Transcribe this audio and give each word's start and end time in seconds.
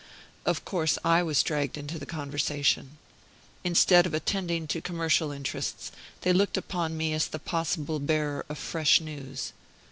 Of 0.47 0.65
course 0.65 0.97
I 1.05 1.21
was 1.21 1.43
dragged 1.43 1.77
into 1.77 1.99
the 1.99 2.07
conversation. 2.07 2.97
Instead 3.63 4.07
of 4.07 4.15
attending 4.15 4.65
to 4.65 4.81
commercial 4.81 5.29
interests, 5.31 5.91
they 6.21 6.33
looked 6.33 6.57
upon 6.57 6.97
me 6.97 7.13
as 7.13 7.27
the 7.27 7.37
possible 7.37 7.99
bearer 7.99 8.43
of 8.49 8.57
fresh 8.57 8.99
news. 8.99 9.53